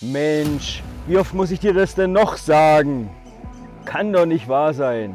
[0.00, 3.10] Mensch, wie oft muss ich dir das denn noch sagen?
[3.84, 5.12] Kann doch nicht wahr sein.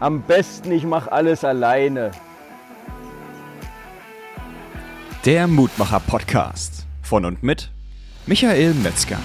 [0.00, 2.10] Am besten, ich mache alles alleine.
[5.24, 7.70] Der Mutmacher Podcast von und mit
[8.26, 9.18] Michael Metzger.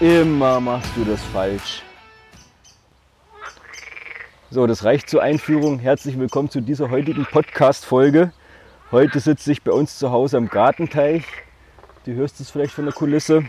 [0.00, 1.82] Immer machst du das falsch.
[4.50, 5.80] So, das reicht zur Einführung.
[5.80, 8.32] Herzlich willkommen zu dieser heutigen Podcast-Folge.
[8.90, 11.24] Heute sitze ich bei uns zu Hause am Gartenteich.
[12.08, 13.44] Du hörst es vielleicht von der Kulisse.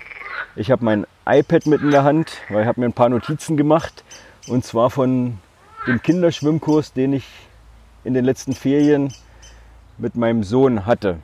[0.58, 3.56] Ich habe mein iPad mit in der Hand, weil ich habe mir ein paar Notizen
[3.56, 4.04] gemacht.
[4.50, 5.38] Und zwar von
[5.88, 7.26] dem Kinderschwimmkurs, den ich
[8.04, 9.14] in den letzten Ferien
[9.98, 11.20] mit meinem Sohn hatte.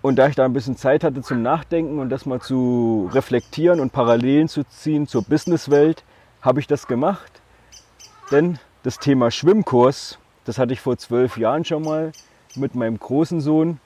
[0.00, 3.80] Und da ich da ein bisschen Zeit hatte zum Nachdenken und das mal zu reflektieren
[3.80, 6.04] und Parallelen zu ziehen zur Businesswelt,
[6.40, 7.42] habe ich das gemacht.
[8.30, 12.12] Denn das Thema Schwimmkurs, das hatte ich vor zwölf Jahren schon mal
[12.54, 13.80] mit meinem großen Sohn.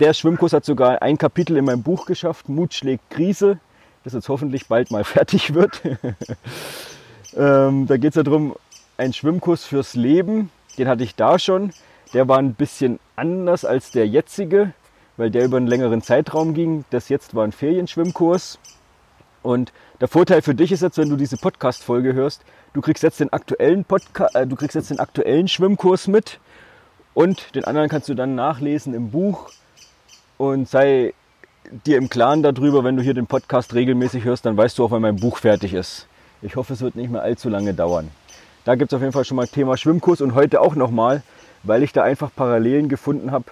[0.00, 3.58] Der Schwimmkurs hat sogar ein Kapitel in meinem Buch geschafft, Mut schlägt Krise,
[4.04, 5.80] das jetzt hoffentlich bald mal fertig wird.
[7.36, 8.54] ähm, da geht es ja darum,
[8.96, 11.72] ein Schwimmkurs fürs Leben, den hatte ich da schon.
[12.12, 14.72] Der war ein bisschen anders als der jetzige,
[15.16, 16.84] weil der über einen längeren Zeitraum ging.
[16.90, 18.58] Das jetzt war ein Ferienschwimmkurs.
[19.42, 23.20] Und der Vorteil für dich ist jetzt, wenn du diese Podcast-Folge hörst, du kriegst jetzt
[23.20, 26.40] den aktuellen Podca äh, du kriegst jetzt den aktuellen Schwimmkurs mit
[27.14, 29.50] und den anderen kannst du dann nachlesen im Buch
[30.38, 31.14] und sei
[31.86, 34.90] dir im Klaren darüber, wenn du hier den Podcast regelmäßig hörst, dann weißt du auch,
[34.90, 36.06] wann mein Buch fertig ist.
[36.42, 38.10] Ich hoffe, es wird nicht mehr allzu lange dauern.
[38.64, 41.22] Da gibt es auf jeden Fall schon mal Thema Schwimmkurs und heute auch nochmal,
[41.62, 43.46] weil ich da einfach Parallelen gefunden habe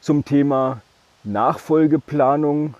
[0.00, 0.80] zum Thema
[1.24, 2.74] Nachfolgeplanung,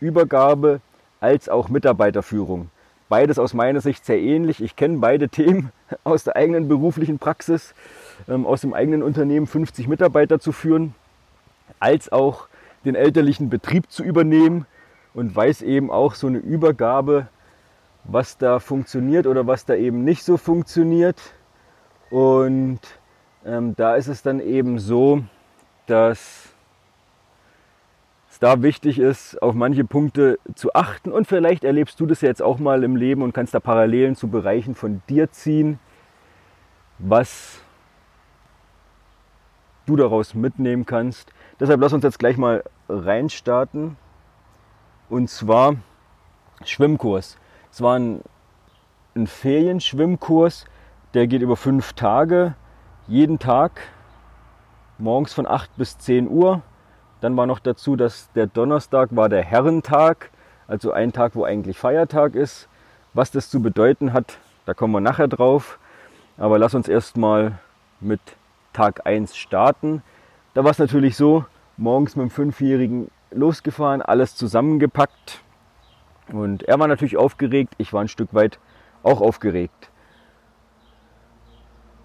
[0.00, 0.80] Übergabe
[1.20, 2.70] als auch Mitarbeiterführung.
[3.08, 4.62] Beides aus meiner Sicht sehr ähnlich.
[4.62, 5.72] Ich kenne beide Themen
[6.04, 7.74] aus der eigenen beruflichen Praxis,
[8.28, 10.94] ähm, aus dem eigenen Unternehmen 50 Mitarbeiter zu führen,
[11.80, 12.48] als auch
[12.84, 14.66] den elterlichen Betrieb zu übernehmen
[15.14, 17.28] und weiß eben auch so eine Übergabe,
[18.04, 21.20] was da funktioniert oder was da eben nicht so funktioniert.
[22.10, 22.80] Und
[23.44, 25.22] ähm, da ist es dann eben so,
[25.86, 26.50] dass
[28.40, 31.12] da wichtig ist, auf manche Punkte zu achten.
[31.12, 34.28] Und vielleicht erlebst du das jetzt auch mal im Leben und kannst da Parallelen zu
[34.28, 35.78] Bereichen von dir ziehen,
[36.98, 37.60] was
[39.84, 41.32] du daraus mitnehmen kannst.
[41.60, 43.96] Deshalb lass uns jetzt gleich mal reinstarten.
[45.08, 45.76] Und zwar
[46.64, 47.36] Schwimmkurs.
[47.70, 48.22] Es war ein,
[49.14, 50.64] ein Ferienschwimmkurs,
[51.14, 52.54] der geht über fünf Tage.
[53.06, 53.80] Jeden Tag,
[54.98, 56.62] morgens von 8 bis 10 Uhr
[57.20, 60.30] dann war noch dazu, dass der Donnerstag war der Herrentag,
[60.66, 62.68] also ein Tag, wo eigentlich Feiertag ist.
[63.12, 65.78] Was das zu bedeuten hat, da kommen wir nachher drauf.
[66.38, 67.58] Aber lass uns erstmal
[68.00, 68.20] mit
[68.72, 70.02] Tag 1 starten.
[70.52, 71.44] Da war es natürlich so,
[71.76, 75.40] morgens mit dem Fünfjährigen losgefahren, alles zusammengepackt.
[76.32, 78.58] Und er war natürlich aufgeregt, ich war ein Stück weit
[79.02, 79.90] auch aufgeregt.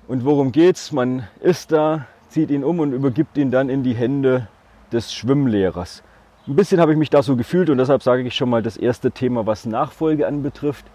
[0.07, 0.91] Und worum geht's?
[0.91, 4.47] Man ist da, zieht ihn um und übergibt ihn dann in die Hände
[4.91, 6.03] des Schwimmlehrers.
[6.47, 8.77] Ein bisschen habe ich mich da so gefühlt und deshalb sage ich schon mal das
[8.77, 10.85] erste Thema, was Nachfolge anbetrifft.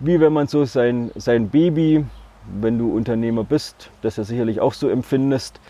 [0.00, 2.06] Wie wenn man so sein, sein Baby,
[2.60, 5.60] wenn du Unternehmer bist, das ja sicherlich auch so empfindest,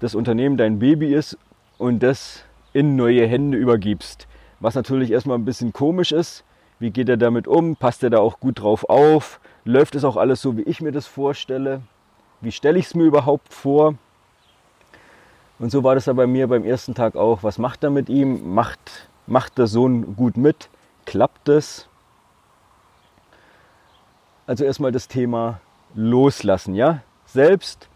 [0.00, 1.38] das Unternehmen dein Baby ist
[1.78, 4.26] und das in neue Hände übergibst.
[4.60, 6.44] Was natürlich erstmal ein bisschen komisch ist.
[6.78, 7.76] Wie geht er damit um?
[7.76, 9.40] Passt er da auch gut drauf auf?
[9.64, 11.80] Läuft es auch alles so, wie ich mir das vorstelle?
[12.40, 13.94] Wie stelle ich es mir überhaupt vor?
[15.58, 17.42] Und so war das ja bei mir beim ersten Tag auch.
[17.42, 18.54] Was macht er mit ihm?
[18.54, 20.68] Macht, macht der Sohn gut mit?
[21.06, 21.88] Klappt es?
[24.46, 25.60] Also erstmal das Thema
[25.94, 27.00] loslassen, ja?
[27.24, 27.88] Selbst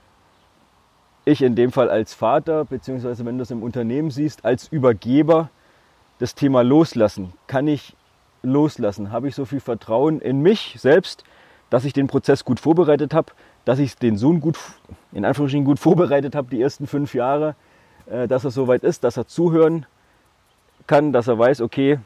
[1.24, 5.50] ich in dem Fall als Vater, beziehungsweise wenn du es im Unternehmen siehst, als Übergeber,
[6.18, 7.32] das Thema loslassen.
[7.46, 7.96] Kann ich
[8.42, 9.10] loslassen?
[9.10, 11.24] Habe ich so viel Vertrauen in mich selbst,
[11.70, 13.32] dass ich den Prozess gut vorbereitet habe,
[13.64, 14.58] dass ich den Sohn gut,
[15.12, 17.54] in Anführungsstrichen gut vorbereitet habe, die ersten fünf Jahre,
[18.06, 19.86] äh, dass er soweit ist, dass er zuhören
[20.86, 21.98] kann, dass er weiß, okay,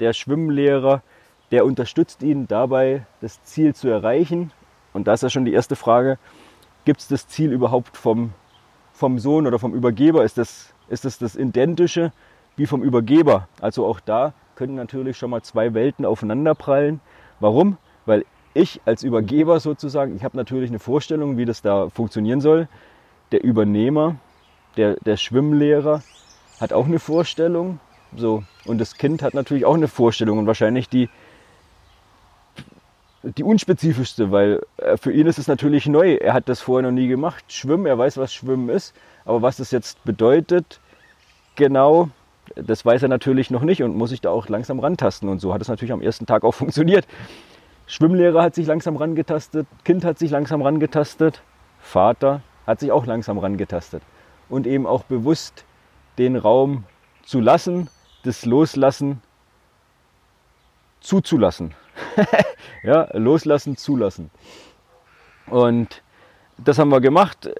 [0.00, 1.02] der Schwimmlehrer,
[1.50, 4.52] der unterstützt ihn dabei, das Ziel zu erreichen.
[4.92, 6.18] Und da ist ja schon die erste Frage,
[6.84, 8.32] gibt es das Ziel überhaupt vom,
[8.96, 10.24] vom Sohn oder vom Übergeber?
[10.24, 12.12] Ist das, ist das das Identische
[12.56, 13.46] wie vom Übergeber?
[13.60, 17.00] Also auch da können natürlich schon mal zwei Welten aufeinanderprallen.
[17.38, 17.76] Warum?
[18.06, 22.68] Weil ich als Übergeber sozusagen, ich habe natürlich eine Vorstellung, wie das da funktionieren soll.
[23.32, 24.16] Der Übernehmer,
[24.78, 26.02] der, der Schwimmlehrer
[26.58, 27.80] hat auch eine Vorstellung.
[28.16, 28.44] So.
[28.64, 31.10] Und das Kind hat natürlich auch eine Vorstellung und wahrscheinlich die,
[33.26, 36.14] die unspezifischste, weil äh, für ihn ist es natürlich neu.
[36.14, 37.44] Er hat das vorher noch nie gemacht.
[37.52, 38.94] Schwimmen, er weiß, was Schwimmen ist.
[39.24, 40.80] Aber was das jetzt bedeutet,
[41.56, 42.10] genau,
[42.54, 45.28] das weiß er natürlich noch nicht und muss sich da auch langsam rantasten.
[45.28, 47.06] Und so hat es natürlich am ersten Tag auch funktioniert.
[47.88, 51.42] Schwimmlehrer hat sich langsam rangetastet, Kind hat sich langsam rangetastet,
[51.80, 54.02] Vater hat sich auch langsam rangetastet.
[54.48, 55.64] Und eben auch bewusst
[56.18, 56.84] den Raum
[57.24, 57.88] zu lassen,
[58.24, 59.20] das Loslassen
[61.00, 61.74] zuzulassen.
[62.82, 64.30] ja, loslassen, zulassen.
[65.48, 66.02] Und
[66.58, 67.50] das haben wir gemacht.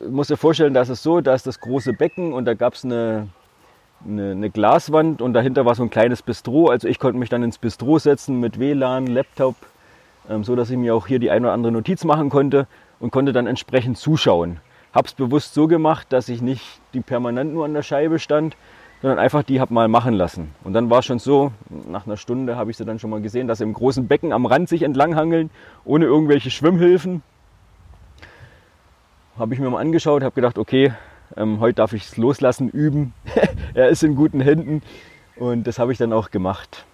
[0.00, 2.54] Ich muss dir vorstellen, da ist es so, da ist das große Becken und da
[2.54, 3.28] gab es eine,
[4.06, 6.68] eine, eine, Glaswand und dahinter war so ein kleines Bistro.
[6.68, 9.56] Also ich konnte mich dann ins Bistro setzen mit WLAN, Laptop,
[10.28, 12.66] ähm, so dass ich mir auch hier die eine oder andere Notiz machen konnte
[13.00, 14.60] und konnte dann entsprechend zuschauen.
[14.92, 18.56] Habe es bewusst so gemacht, dass ich nicht die permanent nur an der Scheibe stand,
[19.02, 20.50] sondern einfach die habe mal machen lassen.
[20.62, 21.52] Und dann war es schon so,
[21.88, 24.32] nach einer Stunde habe ich sie dann schon mal gesehen, dass sie im großen Becken
[24.32, 25.50] am Rand sich entlanghangeln,
[25.84, 27.22] ohne irgendwelche Schwimmhilfen.
[29.38, 30.92] Habe ich mir mal angeschaut, habe gedacht, okay,
[31.36, 33.14] ähm, heute darf ich es loslassen, üben.
[33.74, 34.82] er ist in guten Händen
[35.36, 36.84] und das habe ich dann auch gemacht.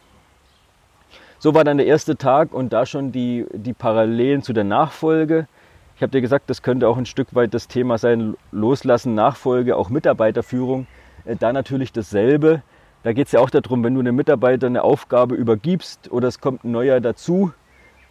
[1.38, 5.48] So war dann der erste Tag und da schon die, die Parallelen zu der Nachfolge.
[5.96, 9.76] Ich habe dir gesagt, das könnte auch ein Stück weit das Thema sein, Loslassen, Nachfolge,
[9.76, 10.86] auch Mitarbeiterführung.
[11.26, 12.62] Äh, da natürlich dasselbe.
[13.02, 16.40] Da geht es ja auch darum, wenn du einem Mitarbeiter eine Aufgabe übergibst oder es
[16.40, 17.52] kommt ein neuer dazu,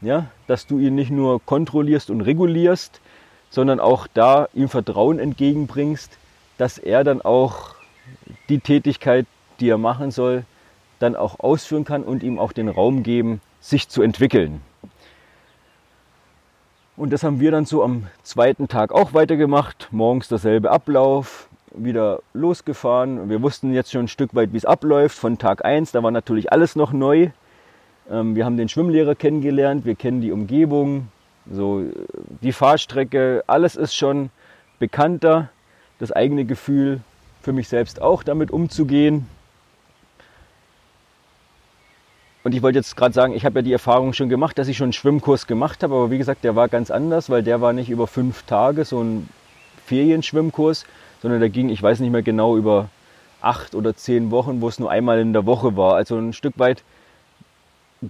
[0.01, 3.01] ja, dass du ihn nicht nur kontrollierst und regulierst,
[3.49, 6.17] sondern auch da ihm Vertrauen entgegenbringst,
[6.57, 7.75] dass er dann auch
[8.49, 9.25] die Tätigkeit,
[9.59, 10.43] die er machen soll,
[10.99, 14.61] dann auch ausführen kann und ihm auch den Raum geben, sich zu entwickeln.
[16.95, 19.89] Und das haben wir dann so am zweiten Tag auch weitergemacht.
[19.91, 23.29] Morgens derselbe Ablauf, wieder losgefahren.
[23.29, 25.91] Wir wussten jetzt schon ein Stück weit, wie es abläuft von Tag 1.
[25.91, 27.29] Da war natürlich alles noch neu.
[28.09, 31.07] Ähm, wir haben den Schwimmlehrer kennengelernt, wir kennen die Umgebung,
[31.51, 31.83] so
[32.41, 34.29] die Fahrstrecke, alles ist schon
[34.79, 35.49] bekannter.
[35.99, 36.99] Das eigene Gefühl
[37.41, 39.27] für mich selbst auch damit umzugehen.
[42.43, 44.77] Und ich wollte jetzt gerade sagen, ich habe ja die Erfahrung schon gemacht, dass ich
[44.77, 47.73] schon einen Schwimmkurs gemacht habe, aber wie gesagt, der war ganz anders, weil der war
[47.73, 49.29] nicht über fünf Tage so ein
[49.85, 50.85] Ferienschwimmkurs,
[51.21, 52.89] sondern der ging, ich weiß nicht mehr genau, über
[53.41, 55.95] acht oder zehn Wochen, wo es nur einmal in der Woche war.
[55.95, 56.83] Also ein Stück weit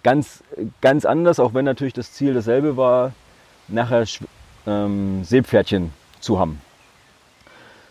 [0.03, 0.43] ganz,
[0.81, 3.13] ganz anders, auch wenn natürlich das Ziel dasselbe war,
[3.67, 4.05] nachher
[4.65, 6.61] ähm, Seepferdchen zu haben.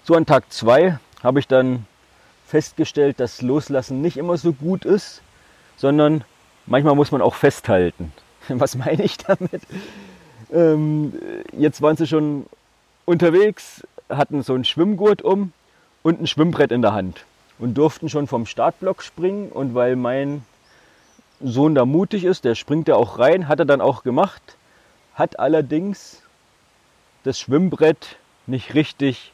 [0.04, 1.86] So an Tag zwei habe ich dann
[2.46, 5.22] festgestellt, dass Loslassen nicht immer so gut ist,
[5.76, 6.24] sondern
[6.66, 8.12] manchmal muss man auch festhalten.
[8.48, 9.62] Was meine ich damit?
[10.52, 11.14] Ähm,
[11.52, 12.46] jetzt waren sie schon
[13.06, 15.52] unterwegs, hatten so einen Schwimmgurt um
[16.02, 17.24] und ein Schwimmbrett in der Hand
[17.58, 19.50] und durften schon vom Startblock springen.
[19.50, 20.44] Und weil mein
[21.40, 24.56] Sohn da mutig ist, der springt ja auch rein, hat er dann auch gemacht,
[25.14, 26.22] hat allerdings
[27.22, 28.16] das Schwimmbrett
[28.46, 29.32] nicht richtig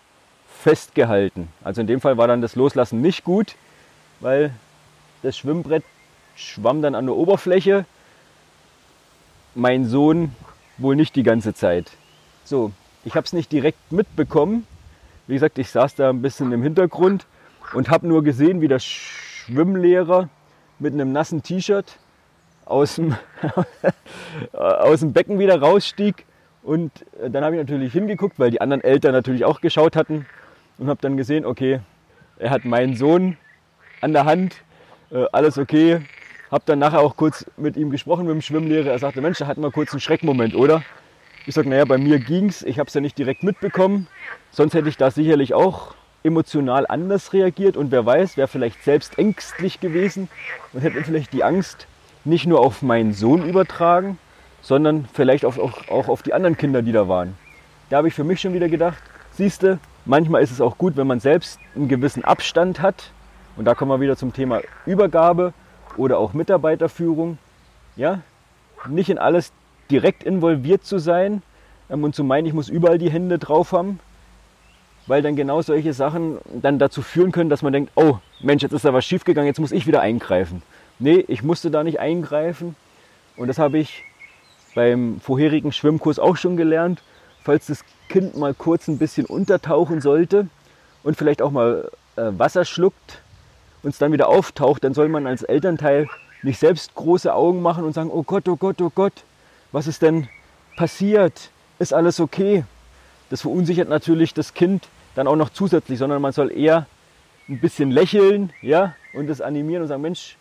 [0.62, 1.48] festgehalten.
[1.64, 3.56] Also in dem Fall war dann das Loslassen nicht gut,
[4.20, 4.52] weil
[5.22, 5.84] das Schwimmbrett
[6.36, 7.84] schwamm dann an der Oberfläche.
[9.54, 10.34] Mein Sohn
[10.78, 11.90] wohl nicht die ganze Zeit.
[12.44, 12.72] So,
[13.04, 14.66] ich habe es nicht direkt mitbekommen.
[15.26, 17.26] Wie gesagt, ich saß da ein bisschen im Hintergrund
[17.72, 20.28] und habe nur gesehen, wie der Schwimmlehrer
[20.78, 21.98] mit einem nassen T-Shirt
[22.64, 23.16] aus dem,
[24.52, 26.26] aus dem Becken wieder rausstieg.
[26.62, 26.90] Und
[27.22, 30.26] äh, dann habe ich natürlich hingeguckt, weil die anderen Eltern natürlich auch geschaut hatten
[30.78, 31.80] und habe dann gesehen, okay,
[32.38, 33.36] er hat meinen Sohn
[34.00, 34.56] an der Hand,
[35.10, 36.00] äh, alles okay.
[36.50, 38.90] Habe dann nachher auch kurz mit ihm gesprochen, mit dem Schwimmlehrer.
[38.90, 40.82] Er sagte, Mensch, da hatten wir kurz einen Schreckmoment, oder?
[41.46, 42.62] Ich sage, naja, bei mir ging's.
[42.62, 44.08] Ich habe es ja nicht direkt mitbekommen.
[44.50, 47.76] Sonst hätte ich da sicherlich auch emotional anders reagiert.
[47.76, 50.28] Und wer weiß, wäre vielleicht selbst ängstlich gewesen
[50.72, 51.86] und hätte vielleicht die Angst
[52.24, 54.18] nicht nur auf meinen Sohn übertragen,
[54.60, 57.36] sondern vielleicht auch, auch, auch auf die anderen Kinder, die da waren.
[57.88, 61.06] Da habe ich für mich schon wieder gedacht, siehste, manchmal ist es auch gut, wenn
[61.06, 63.12] man selbst einen gewissen Abstand hat.
[63.56, 65.54] Und da kommen wir wieder zum Thema Übergabe
[65.96, 67.38] oder auch Mitarbeiterführung.
[67.96, 68.20] Ja,
[68.86, 69.52] nicht in alles
[69.90, 71.42] direkt involviert zu sein
[71.90, 74.00] ähm, und zu meinen, ich muss überall die Hände drauf haben,
[75.06, 78.72] weil dann genau solche Sachen dann dazu führen können, dass man denkt, oh Mensch, jetzt
[78.72, 80.62] ist da was schiefgegangen, jetzt muss ich wieder eingreifen.
[80.98, 82.76] Nee, ich musste da nicht eingreifen
[83.36, 84.04] und das habe ich
[84.74, 87.02] beim vorherigen Schwimmkurs auch schon gelernt.
[87.42, 90.46] Falls das Kind mal kurz ein bisschen untertauchen sollte
[91.02, 93.22] und vielleicht auch mal äh, Wasser schluckt
[93.82, 96.06] und es dann wieder auftaucht, dann soll man als Elternteil
[96.42, 99.24] nicht selbst große Augen machen und sagen, oh Gott, oh Gott, oh Gott,
[99.72, 100.28] was ist denn
[100.76, 101.50] passiert?
[101.78, 102.64] Ist alles okay?
[103.30, 106.86] Das verunsichert natürlich das Kind dann auch noch zusätzlich, sondern man soll eher
[107.48, 110.36] ein bisschen lächeln ja, und das animieren und sagen, Mensch,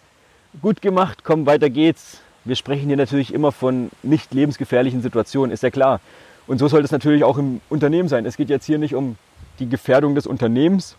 [0.61, 2.21] gut gemacht, komm, weiter geht's.
[2.45, 5.99] Wir sprechen hier natürlich immer von nicht lebensgefährlichen Situationen, ist ja klar.
[6.47, 8.25] Und so soll das natürlich auch im Unternehmen sein.
[8.25, 9.17] Es geht jetzt hier nicht um
[9.59, 10.95] die Gefährdung des Unternehmens,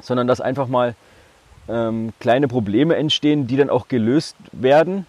[0.00, 0.94] sondern dass einfach mal
[1.68, 5.06] ähm, kleine Probleme entstehen, die dann auch gelöst werden.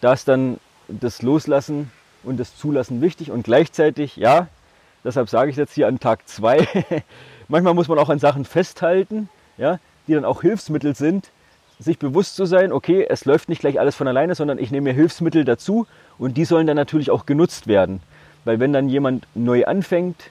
[0.00, 1.90] Da ist dann das Loslassen
[2.22, 4.48] und das Zulassen wichtig und gleichzeitig, ja,
[5.04, 7.02] deshalb sage ich jetzt hier an Tag 2,
[7.48, 11.30] manchmal muss man auch an Sachen festhalten, ja, die dann auch Hilfsmittel sind,
[11.78, 14.90] sich bewusst zu sein, okay, es läuft nicht gleich alles von alleine, sondern ich nehme
[14.90, 15.86] mir Hilfsmittel dazu
[16.18, 18.00] und die sollen dann natürlich auch genutzt werden.
[18.44, 20.30] Weil wenn dann jemand neu anfängt,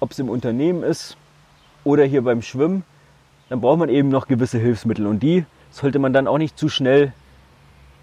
[0.00, 1.16] ob es im Unternehmen ist
[1.82, 2.84] oder hier beim Schwimmen,
[3.48, 6.68] dann braucht man eben noch gewisse Hilfsmittel und die sollte man dann auch nicht zu
[6.68, 7.12] schnell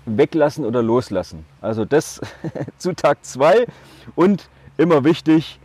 [0.06, 1.46] weglassen oder loslassen.
[1.62, 2.22] Also das
[2.78, 3.66] zu Tag 2
[4.16, 5.60] und immer wichtig,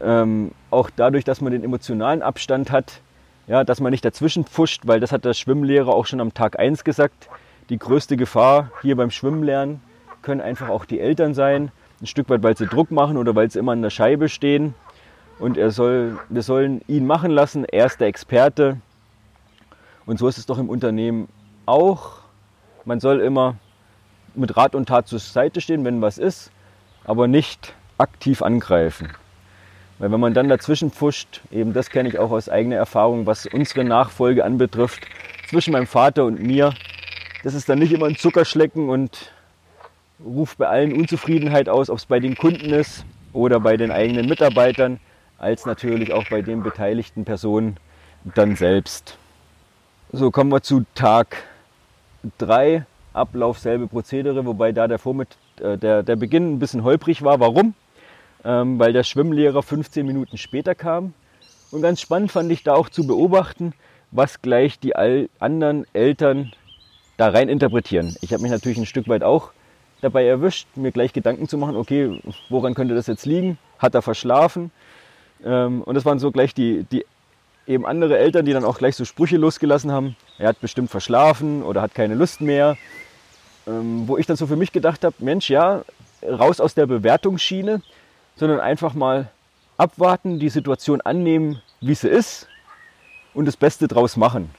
[0.00, 3.00] ähm, auch dadurch, dass man den emotionalen Abstand hat,
[3.46, 6.58] ja, dass man nicht dazwischen pfuscht, weil das hat der Schwimmlehrer auch schon am Tag
[6.58, 7.28] 1 gesagt.
[7.68, 9.80] Die größte Gefahr hier beim Schwimmlernen
[10.22, 11.70] können einfach auch die Eltern sein.
[12.00, 14.74] Ein Stück weit, weil sie Druck machen oder weil sie immer an der Scheibe stehen.
[15.38, 17.64] Und er soll, wir sollen ihn machen lassen.
[17.64, 18.78] Er ist der Experte.
[20.04, 21.28] Und so ist es doch im Unternehmen
[21.66, 22.25] auch.
[22.86, 23.56] Man soll immer
[24.36, 26.52] mit Rat und Tat zur Seite stehen, wenn was ist,
[27.04, 29.10] aber nicht aktiv angreifen.
[29.98, 33.46] Weil wenn man dann dazwischen pfuscht, eben das kenne ich auch aus eigener Erfahrung, was
[33.46, 35.00] unsere Nachfolge anbetrifft,
[35.48, 36.74] zwischen meinem Vater und mir,
[37.42, 39.32] das ist dann nicht immer ein Zuckerschlecken und
[40.24, 44.28] ruft bei allen Unzufriedenheit aus, ob es bei den Kunden ist oder bei den eigenen
[44.28, 45.00] Mitarbeitern,
[45.38, 47.78] als natürlich auch bei den beteiligten Personen
[48.36, 49.18] dann selbst.
[50.12, 51.36] So kommen wir zu Tag
[52.38, 55.28] 3, Ablauf selbe Prozedere, wobei da der, Vormitt
[55.60, 57.40] äh, der, der Beginn ein bisschen holprig war.
[57.40, 57.74] Warum?
[58.44, 61.14] Ähm, weil der Schwimmlehrer 15 Minuten später kam.
[61.70, 63.72] Und ganz spannend fand ich da auch zu beobachten,
[64.10, 66.52] was gleich die all anderen Eltern
[67.16, 68.14] da rein interpretieren.
[68.20, 69.52] Ich habe mich natürlich ein Stück weit auch
[70.00, 73.58] dabei erwischt, mir gleich Gedanken zu machen, okay, woran könnte das jetzt liegen?
[73.78, 74.70] Hat er verschlafen?
[75.44, 77.04] Ähm, und das waren so gleich die, die
[77.66, 80.16] eben andere Eltern, die dann auch gleich so Sprüche losgelassen haben.
[80.38, 82.76] Er hat bestimmt verschlafen oder hat keine Lust mehr.
[83.66, 85.82] Ähm, wo ich dann so für mich gedacht habe, Mensch, ja,
[86.22, 87.82] raus aus der Bewertungsschiene,
[88.36, 89.28] sondern einfach mal
[89.76, 92.48] abwarten, die Situation annehmen, wie sie ist
[93.34, 94.50] und das Beste draus machen.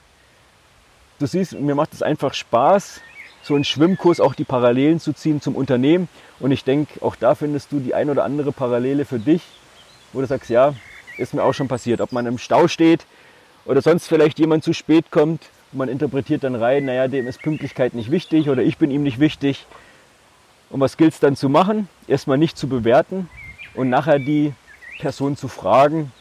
[1.19, 3.01] Du siehst, mir macht es einfach Spaß,
[3.41, 6.09] so einen Schwimmkurs auch die Parallelen zu ziehen zum Unternehmen.
[6.39, 9.41] Und ich denke, auch da findest du die ein oder andere Parallele für dich,
[10.13, 10.73] wo du sagst, ja,
[11.17, 12.01] ist mir auch schon passiert.
[12.01, 13.05] Ob man im Stau steht
[13.65, 17.93] oder sonst vielleicht jemand zu spät kommt man interpretiert dann rein, naja, dem ist Pünktlichkeit
[17.93, 19.65] nicht wichtig oder ich bin ihm nicht wichtig.
[20.69, 21.87] Und was gilt es dann zu machen?
[22.07, 23.29] Erstmal nicht zu bewerten
[23.73, 24.53] und nachher die
[24.99, 26.11] Person zu fragen,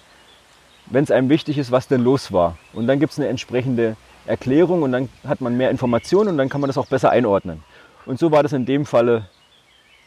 [0.87, 2.57] wenn es einem wichtig ist, was denn los war.
[2.73, 6.49] Und dann gibt es eine entsprechende Erklärung und dann hat man mehr Informationen und dann
[6.49, 7.63] kann man das auch besser einordnen.
[8.05, 9.29] Und so war das in dem Falle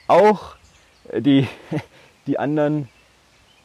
[0.07, 0.55] auch.
[1.13, 1.47] Die,
[2.27, 2.87] die anderen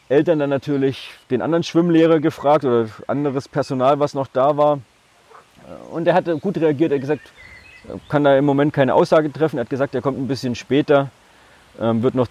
[0.09, 4.81] Eltern dann natürlich den anderen Schwimmlehrer gefragt oder anderes Personal, was noch da war.
[5.91, 6.93] Und er hatte gut reagiert.
[6.93, 7.33] Er hat gesagt,
[8.09, 9.59] kann da im Moment keine Aussage treffen.
[9.59, 11.11] Er hat gesagt, er kommt ein bisschen später,
[11.81, 12.29] ähm, wird noch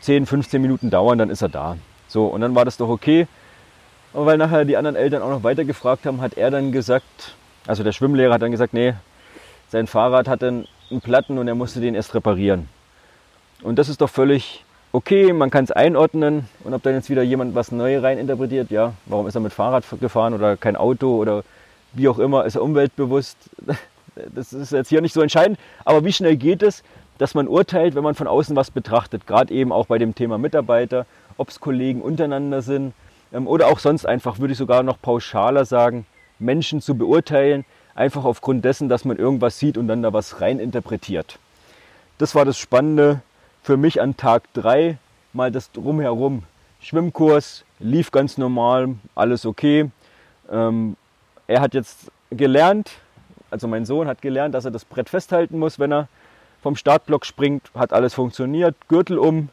[0.00, 1.76] 10, 15 Minuten dauern, dann ist er da.
[2.08, 3.26] So, und dann war das doch okay.
[4.12, 7.34] Aber weil nachher die anderen Eltern auch noch weiter gefragt haben, hat er dann gesagt,
[7.66, 8.94] also der Schwimmlehrer hat dann gesagt, nee,
[9.68, 10.66] sein Fahrrad hat einen
[11.02, 12.68] Platten und er musste den erst reparieren.
[13.62, 14.64] Und das ist doch völlig
[14.96, 16.48] okay, man kann es einordnen.
[16.64, 19.84] Und ob dann jetzt wieder jemand was Neues reininterpretiert, ja, warum ist er mit Fahrrad
[20.00, 21.44] gefahren oder kein Auto oder
[21.92, 23.36] wie auch immer, ist er umweltbewusst,
[24.34, 26.82] das ist jetzt hier nicht so entscheidend, aber wie schnell geht es,
[27.18, 30.38] dass man urteilt, wenn man von außen was betrachtet, gerade eben auch bei dem Thema
[30.38, 31.04] Mitarbeiter,
[31.36, 32.94] ob es Kollegen untereinander sind.
[33.34, 36.06] Ähm, oder auch sonst einfach, würde ich sogar noch pauschaler sagen,
[36.38, 41.38] Menschen zu beurteilen, einfach aufgrund dessen, dass man irgendwas sieht und dann da was reininterpretiert.
[42.16, 43.20] Das war das Spannende
[43.66, 44.96] für mich an Tag 3
[45.32, 46.44] mal das drumherum.
[46.80, 49.90] Schwimmkurs lief ganz normal, alles okay.
[50.48, 50.96] Ähm,
[51.48, 52.92] er hat jetzt gelernt,
[53.50, 56.06] also mein Sohn hat gelernt, dass er das Brett festhalten muss, wenn er
[56.62, 57.72] vom Startblock springt.
[57.74, 59.48] Hat alles funktioniert, Gürtel um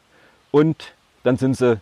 [0.52, 0.94] und
[1.24, 1.80] dann sind sie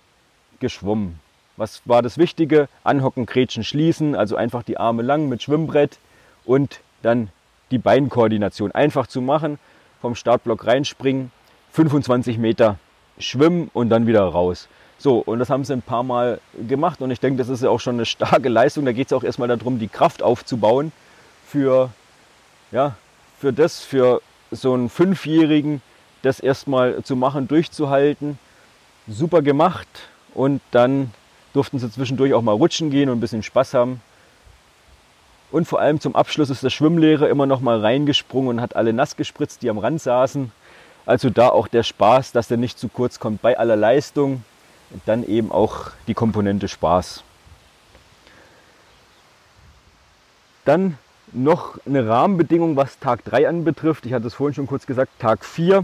[0.59, 1.21] geschwommen.
[1.59, 2.71] Was war das Wichtige?
[2.83, 5.99] Anhocken, Grätschen, schließen, also einfach die Arme lang mit Schwimmbrett
[6.47, 7.29] und dann
[7.71, 9.59] die Beinkoordination einfach zu machen,
[10.01, 11.31] vom Startblock reinspringen
[11.73, 12.79] 25 Meter
[13.19, 14.69] schwimmen und dann wieder raus.
[14.99, 17.71] So, und das haben sie ein paar Mal gemacht und ich denke, das ist ja
[17.71, 18.85] auch schon eine starke Leistung.
[18.85, 20.93] Da geht es auch erstmal darum, die Kraft aufzubauen
[21.47, 21.91] für,
[22.71, 22.95] ja,
[23.38, 25.83] für das, für so einen Fünfjährigen,
[26.23, 28.38] das erstmal zu machen, durchzuhalten.
[29.09, 29.88] Super gemacht
[30.35, 31.11] und dann
[31.52, 34.00] durften sie zwischendurch auch mal rutschen gehen und ein bisschen Spaß haben.
[35.50, 38.93] Und vor allem zum Abschluss ist der Schwimmlehrer immer noch mal reingesprungen und hat alle
[38.93, 40.52] nass gespritzt, die am Rand saßen
[41.07, 44.45] also da auch der Spaß, dass der nicht zu kurz kommt bei aller Leistung.
[44.91, 47.25] Und dann eben auch die Komponente Spaß.
[50.67, 50.99] Dann
[51.33, 54.05] noch eine Rahmenbedingung, was Tag 3 anbetrifft.
[54.05, 55.83] Ich hatte es vorhin schon kurz gesagt, Tag 4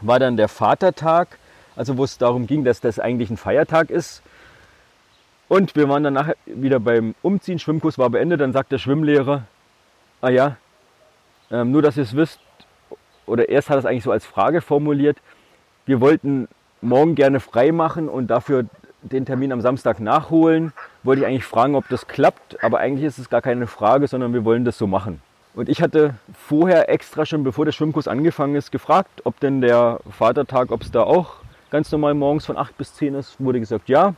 [0.00, 1.38] war dann der Vatertag,
[1.76, 4.22] also wo es darum ging, dass das eigentlich ein Feiertag ist.
[5.48, 9.42] Und wir waren dann nachher wieder beim Umziehen, Schwimmkurs war beendet, dann sagt der Schwimmlehrer,
[10.20, 10.56] ah ja,
[11.50, 12.40] ähm, nur dass ihr es wisst,
[13.26, 15.18] oder erst hat er es eigentlich so als Frage formuliert,
[15.86, 16.48] wir wollten
[16.80, 18.66] morgen gerne frei machen und dafür
[19.02, 20.72] den Termin am Samstag nachholen.
[21.02, 24.32] Wollte ich eigentlich fragen, ob das klappt, aber eigentlich ist es gar keine Frage, sondern
[24.32, 25.20] wir wollen das so machen.
[25.54, 30.00] Und ich hatte vorher extra schon, bevor der Schwimmkurs angefangen ist, gefragt, ob denn der
[30.10, 31.36] Vatertag, ob es da auch
[31.70, 33.36] ganz normal morgens von 8 bis 10 ist.
[33.38, 34.14] Wurde gesagt, ja,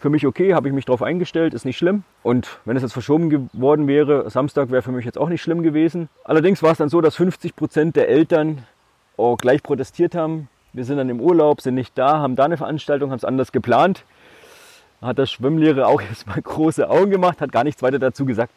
[0.00, 2.04] für mich okay, habe ich mich darauf eingestellt, ist nicht schlimm.
[2.22, 5.62] Und wenn es jetzt verschoben geworden wäre, Samstag wäre für mich jetzt auch nicht schlimm
[5.62, 6.08] gewesen.
[6.24, 8.64] Allerdings war es dann so, dass 50 Prozent der Eltern
[9.16, 10.48] auch gleich protestiert haben.
[10.72, 13.50] Wir sind dann im Urlaub, sind nicht da, haben da eine Veranstaltung, haben es anders
[13.50, 14.04] geplant.
[15.02, 18.52] Hat der Schwimmlehrer auch erstmal große Augen gemacht, hat gar nichts weiter dazu gesagt.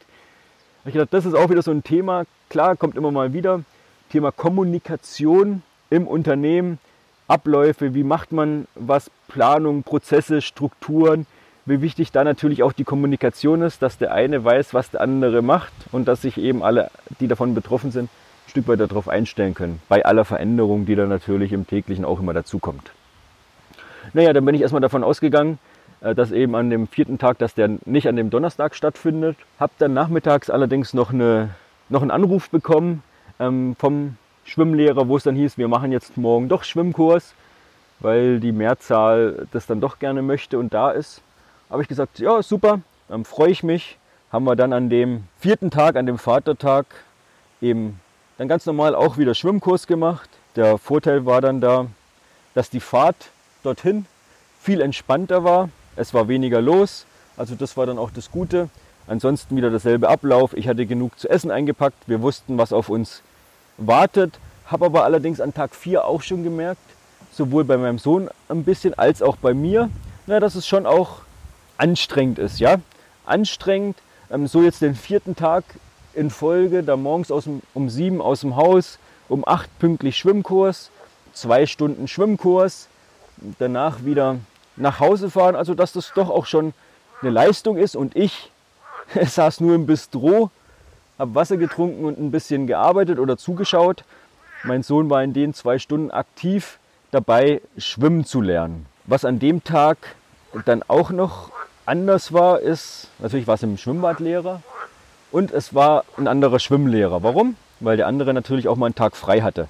[0.85, 2.25] Ich gedacht, das ist auch wieder so ein Thema.
[2.49, 3.61] Klar, kommt immer mal wieder.
[4.09, 6.79] Thema Kommunikation im Unternehmen,
[7.31, 11.25] Abläufe, wie macht man was, Planung, Prozesse, Strukturen.
[11.65, 15.41] Wie wichtig da natürlich auch die Kommunikation ist, dass der eine weiß, was der andere
[15.41, 19.53] macht und dass sich eben alle, die davon betroffen sind, ein Stück weit darauf einstellen
[19.53, 19.81] können.
[19.87, 22.91] Bei aller Veränderung, die dann natürlich im täglichen auch immer dazukommt.
[24.13, 25.57] Naja, dann bin ich erstmal davon ausgegangen,
[26.01, 29.37] äh, dass eben an dem vierten Tag, dass der nicht an dem Donnerstag stattfindet.
[29.59, 31.51] Habe dann nachmittags allerdings noch, eine,
[31.87, 33.03] noch einen Anruf bekommen
[33.39, 37.33] ähm, vom Schwimmlehrer, wo es dann hieß, wir machen jetzt morgen doch Schwimmkurs,
[37.99, 41.21] weil die Mehrzahl das dann doch gerne möchte und da ist.
[41.69, 43.97] Habe ich gesagt, ja super, dann freue ich mich.
[44.31, 46.85] Haben wir dann an dem vierten Tag, an dem Vatertag,
[47.61, 47.99] eben
[48.37, 50.29] dann ganz normal auch wieder Schwimmkurs gemacht.
[50.55, 51.87] Der Vorteil war dann da,
[52.53, 53.29] dass die Fahrt
[53.63, 54.05] dorthin
[54.59, 55.69] viel entspannter war.
[55.95, 57.05] Es war weniger los,
[57.37, 58.69] also das war dann auch das Gute.
[59.07, 60.53] Ansonsten wieder derselbe Ablauf.
[60.55, 62.07] Ich hatte genug zu essen eingepackt.
[62.07, 63.21] Wir wussten, was auf uns
[63.87, 64.39] wartet.
[64.65, 66.81] Habe aber allerdings an Tag 4 auch schon gemerkt,
[67.31, 69.89] sowohl bei meinem Sohn ein bisschen als auch bei mir,
[70.27, 71.19] na, dass es schon auch
[71.77, 72.59] anstrengend ist.
[72.59, 72.77] Ja?
[73.25, 73.97] Anstrengend,
[74.29, 75.63] ähm, so jetzt den vierten Tag
[76.13, 80.89] in Folge, da morgens aus dem, um 7 aus dem Haus, um 8 pünktlich Schwimmkurs,
[81.33, 82.87] zwei Stunden Schwimmkurs,
[83.59, 84.37] danach wieder
[84.75, 86.73] nach Hause fahren, also dass das doch auch schon
[87.21, 88.51] eine Leistung ist und ich
[89.25, 90.49] saß nur im Bistro,
[91.21, 94.03] habe Wasser getrunken und ein bisschen gearbeitet oder zugeschaut.
[94.63, 96.79] Mein Sohn war in den zwei Stunden aktiv
[97.11, 98.87] dabei, schwimmen zu lernen.
[99.05, 100.15] Was an dem Tag
[100.65, 101.51] dann auch noch
[101.85, 104.63] anders war, ist, natürlich war es im Schwimmbadlehrer
[105.31, 107.21] und es war ein anderer Schwimmlehrer.
[107.21, 107.55] Warum?
[107.79, 109.67] Weil der andere natürlich auch mal einen Tag frei hatte.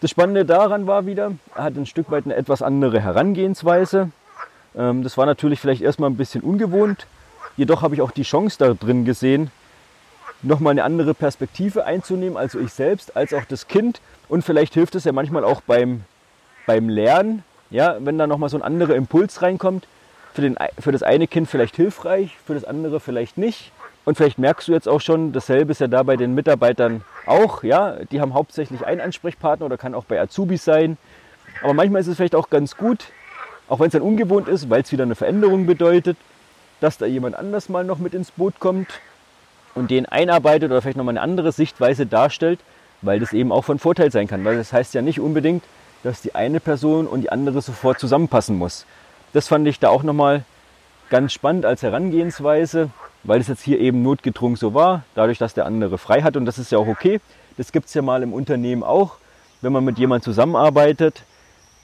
[0.00, 4.10] Das Spannende daran war wieder, er hat ein Stück weit eine etwas andere Herangehensweise.
[4.76, 7.06] Ähm, das war natürlich vielleicht erstmal ein bisschen ungewohnt.
[7.56, 9.52] Jedoch habe ich auch die Chance da drin gesehen,
[10.44, 14.00] nochmal eine andere Perspektive einzunehmen, also ich selbst, als auch das Kind.
[14.28, 16.02] Und vielleicht hilft es ja manchmal auch beim,
[16.66, 19.86] beim Lernen, ja, wenn da nochmal so ein anderer Impuls reinkommt.
[20.32, 23.70] Für, den, für das eine Kind vielleicht hilfreich, für das andere vielleicht nicht.
[24.04, 27.62] Und vielleicht merkst du jetzt auch schon, dasselbe ist ja da bei den Mitarbeitern auch.
[27.62, 27.98] Ja?
[28.10, 30.98] Die haben hauptsächlich einen Ansprechpartner oder kann auch bei Azubis sein.
[31.62, 33.06] Aber manchmal ist es vielleicht auch ganz gut,
[33.68, 36.16] auch wenn es dann ungewohnt ist, weil es wieder eine Veränderung bedeutet,
[36.80, 39.00] dass da jemand anders mal noch mit ins Boot kommt
[39.74, 42.60] und den einarbeitet oder vielleicht nochmal eine andere Sichtweise darstellt,
[43.02, 44.44] weil das eben auch von Vorteil sein kann.
[44.44, 45.64] Weil das heißt ja nicht unbedingt,
[46.02, 48.86] dass die eine Person und die andere sofort zusammenpassen muss.
[49.32, 50.44] Das fand ich da auch nochmal
[51.10, 52.90] ganz spannend als Herangehensweise
[53.24, 56.36] weil es jetzt hier eben notgedrungen so war, dadurch, dass der andere frei hat.
[56.36, 57.20] Und das ist ja auch okay.
[57.56, 59.16] Das gibt es ja mal im Unternehmen auch.
[59.62, 61.22] Wenn man mit jemandem zusammenarbeitet,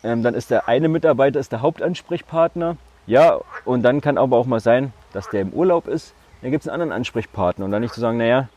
[0.05, 2.76] ähm, dann ist der eine Mitarbeiter ist der Hauptansprechpartner.
[3.07, 6.14] Ja, und dann kann aber auch mal sein, dass der im Urlaub ist.
[6.42, 7.64] Dann gibt es einen anderen Ansprechpartner.
[7.64, 8.48] Und dann nicht zu sagen, naja,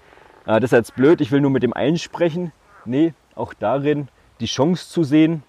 [0.46, 2.52] äh, das ist jetzt blöd, ich will nur mit dem einen sprechen.
[2.86, 4.08] Nee, auch darin
[4.40, 5.44] die Chance zu sehen,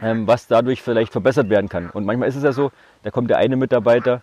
[0.00, 1.90] ähm, was dadurch vielleicht verbessert werden kann.
[1.90, 4.22] Und manchmal ist es ja so, da kommt der eine Mitarbeiter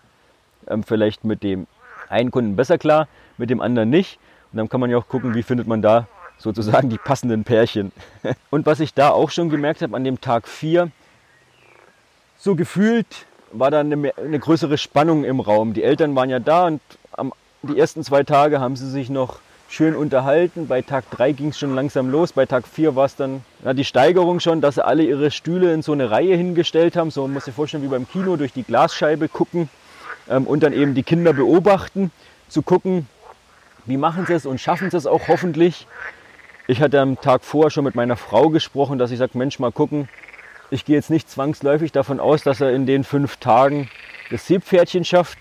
[0.67, 1.67] ähm, vielleicht mit dem
[2.09, 4.19] einen Kunden besser klar, mit dem anderen nicht.
[4.51, 7.91] Und dann kann man ja auch gucken, wie findet man da sozusagen die passenden Pärchen.
[8.49, 10.91] Und was ich da auch schon gemerkt habe an dem Tag 4,
[12.37, 15.73] so gefühlt war da eine, eine, größere Spannung im Raum.
[15.73, 16.81] Die Eltern waren ja da und
[17.11, 17.33] am,
[17.63, 20.67] die ersten zwei Tage haben sie sich noch schön unterhalten.
[20.67, 22.33] Bei Tag 3 ging es schon langsam los.
[22.33, 25.73] Bei Tag 4 war es dann ja, die Steigerung schon, dass sie alle ihre Stühle
[25.73, 27.11] in so eine Reihe hingestellt haben.
[27.11, 29.69] So man muss sich vorstellen, wie beim Kino durch die Glasscheibe gucken
[30.29, 32.11] ähm, und dann eben die Kinder beobachten,
[32.47, 33.07] zu gucken,
[33.85, 35.87] wie machen sie es und schaffen sie es auch hoffentlich.
[36.67, 39.71] Ich hatte am Tag vorher schon mit meiner Frau gesprochen, dass ich sage, Mensch, mal
[39.71, 40.09] gucken,
[40.69, 43.89] ich gehe jetzt nicht zwangsläufig davon aus, dass er in den fünf Tagen
[44.29, 45.37] das Seepferdchen schafft,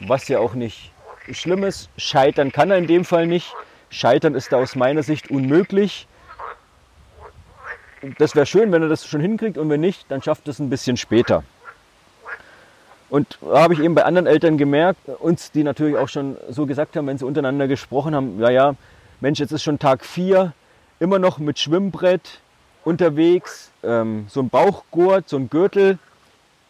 [0.00, 0.92] was ja auch nicht
[1.30, 1.88] Schlimmes.
[1.96, 3.54] Scheitern kann er in dem Fall nicht.
[3.90, 6.06] Scheitern ist da aus meiner Sicht unmöglich.
[8.18, 10.70] Das wäre schön, wenn er das schon hinkriegt und wenn nicht, dann schafft es ein
[10.70, 11.42] bisschen später.
[13.08, 16.66] Und da habe ich eben bei anderen Eltern gemerkt, uns, die natürlich auch schon so
[16.66, 18.74] gesagt haben, wenn sie untereinander gesprochen haben, ja, ja,
[19.20, 20.52] Mensch, jetzt ist schon Tag 4,
[20.98, 22.40] immer noch mit Schwimmbrett
[22.84, 25.98] unterwegs, ähm, so ein Bauchgurt, so ein Gürtel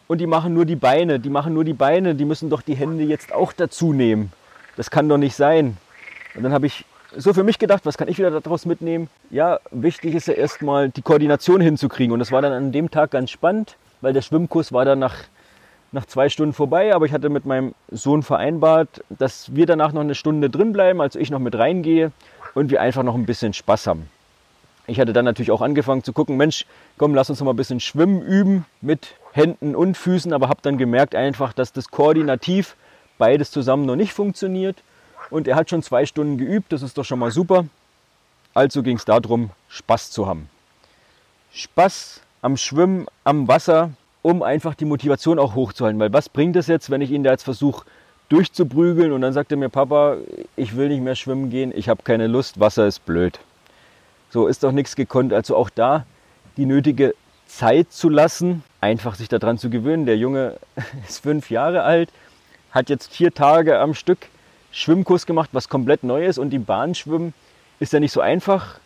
[0.06, 2.74] und die machen nur die Beine, die machen nur die Beine, die müssen doch die
[2.74, 4.32] Hände jetzt auch dazu nehmen.
[4.76, 5.76] Das kann doch nicht sein.
[6.34, 6.84] Und dann habe ich
[7.16, 9.08] so für mich gedacht, was kann ich wieder daraus mitnehmen?
[9.30, 12.12] Ja, wichtig ist ja erstmal die Koordination hinzukriegen.
[12.12, 15.14] Und das war dann an dem Tag ganz spannend, weil der Schwimmkurs war dann nach,
[15.92, 16.94] nach zwei Stunden vorbei.
[16.94, 21.00] Aber ich hatte mit meinem Sohn vereinbart, dass wir danach noch eine Stunde drin bleiben,
[21.00, 22.12] also ich noch mit reingehe
[22.54, 24.08] und wir einfach noch ein bisschen Spaß haben.
[24.86, 26.64] Ich hatte dann natürlich auch angefangen zu gucken, Mensch,
[26.96, 30.60] komm, lass uns noch mal ein bisschen Schwimmen üben mit Händen und Füßen, aber habe
[30.62, 32.76] dann gemerkt einfach, dass das koordinativ
[33.18, 34.76] beides zusammen noch nicht funktioniert.
[35.30, 37.66] Und er hat schon zwei Stunden geübt, das ist doch schon mal super.
[38.54, 40.48] Also ging es darum, Spaß zu haben.
[41.52, 43.90] Spaß am Schwimmen, am Wasser,
[44.22, 45.98] um einfach die Motivation auch hochzuhalten.
[46.00, 47.84] Weil was bringt es jetzt, wenn ich ihn da jetzt versuche
[48.28, 50.16] durchzuprügeln und dann sagt er mir, Papa,
[50.56, 53.38] ich will nicht mehr schwimmen gehen, ich habe keine Lust, Wasser ist blöd.
[54.36, 55.32] So ist doch nichts gekonnt.
[55.32, 56.04] Also auch da
[56.58, 57.14] die nötige
[57.46, 60.04] Zeit zu lassen, einfach sich daran zu gewöhnen.
[60.04, 60.58] Der Junge
[61.08, 62.10] ist fünf Jahre alt,
[62.70, 64.28] hat jetzt vier Tage am Stück
[64.72, 67.32] Schwimmkurs gemacht, was komplett neu ist und die Bahnschwimmen
[67.80, 68.78] ist ja nicht so einfach,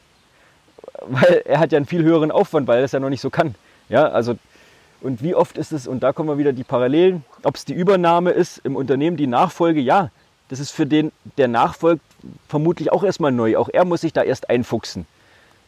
[1.09, 3.31] weil er hat ja einen viel höheren Aufwand, weil er es ja noch nicht so
[3.31, 3.57] kann.
[3.89, 4.37] Ja, also
[5.01, 7.75] und wie oft ist es, und da kommen wir wieder die Parallelen, ob es die
[7.75, 10.13] Übernahme ist im Unternehmen, die Nachfolge, ja,
[10.47, 12.05] das ist für den, der nachfolgt,
[12.47, 13.57] vermutlich auch erstmal neu.
[13.57, 15.07] Auch er muss sich da erst einfuchsen.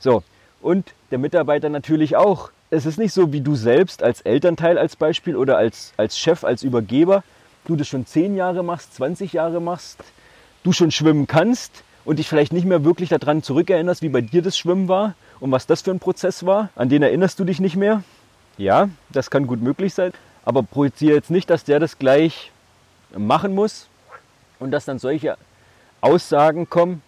[0.02, 0.24] So,
[0.60, 2.50] und der Mitarbeiter natürlich auch.
[2.70, 6.42] Es ist nicht so wie du selbst als Elternteil als Beispiel oder als, als Chef,
[6.42, 7.22] als Übergeber,
[7.66, 10.00] du das schon 10 Jahre machst, 20 Jahre machst,
[10.64, 14.42] du schon schwimmen kannst und dich vielleicht nicht mehr wirklich daran zurückerinnerst, wie bei dir
[14.42, 17.60] das Schwimmen war und was das für ein Prozess war, an den erinnerst du dich
[17.60, 18.02] nicht mehr.
[18.58, 20.12] Ja, das kann gut möglich sein,
[20.44, 22.50] aber projiziere jetzt nicht, dass der das gleich
[23.16, 23.86] machen muss
[24.58, 25.36] und dass dann solche
[26.00, 27.02] Aussagen kommen,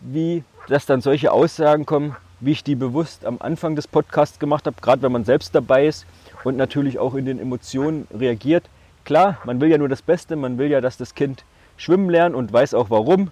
[0.00, 4.66] wie dass dann solche Aussagen kommen, wie ich die bewusst am Anfang des Podcasts gemacht
[4.66, 6.06] habe, gerade wenn man selbst dabei ist
[6.44, 8.64] und natürlich auch in den Emotionen reagiert.
[9.04, 11.44] Klar, man will ja nur das Beste, man will ja, dass das Kind
[11.76, 13.30] schwimmen lernt und weiß auch warum,